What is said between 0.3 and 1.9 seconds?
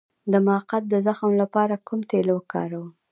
د مقعد د زخم لپاره